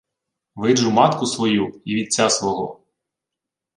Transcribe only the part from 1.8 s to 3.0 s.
й вітця свого.